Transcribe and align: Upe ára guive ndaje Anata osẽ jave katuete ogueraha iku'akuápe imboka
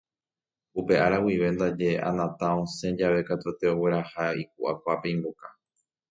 Upe 0.79 0.95
ára 1.05 1.17
guive 1.23 1.47
ndaje 1.55 1.89
Anata 2.09 2.47
osẽ 2.61 2.91
jave 2.99 3.21
katuete 3.27 3.65
ogueraha 3.73 4.25
iku'akuápe 4.41 5.07
imboka 5.15 5.47